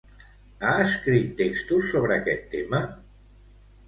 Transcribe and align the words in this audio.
Ha 0.69 0.69
escrit 0.85 1.27
textos 1.41 1.85
sobre 1.91 2.15
aquest 2.21 2.47
tema? 2.55 2.81